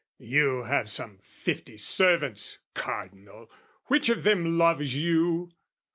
[0.23, 3.51] You have some fifty servants, Cardinal,
[3.85, 5.51] Which of them loves you?